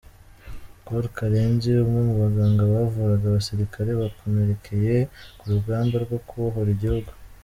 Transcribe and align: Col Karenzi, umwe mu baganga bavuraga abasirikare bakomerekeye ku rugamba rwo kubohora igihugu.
Col 0.85 1.05
Karenzi, 1.17 1.69
umwe 1.83 1.99
mu 2.07 2.15
baganga 2.23 2.61
bavuraga 2.73 3.25
abasirikare 3.27 3.89
bakomerekeye 4.01 4.95
ku 5.37 5.43
rugamba 5.53 5.95
rwo 6.03 6.17
kubohora 6.27 6.71
igihugu. 6.77 7.11